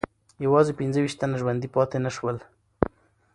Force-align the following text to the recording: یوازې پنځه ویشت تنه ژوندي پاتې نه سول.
یوازې 0.45 0.71
پنځه 0.79 0.99
ویشت 0.99 1.17
تنه 1.21 1.35
ژوندي 1.41 1.69
پاتې 1.75 1.97
نه 2.05 2.11
سول. 2.17 2.37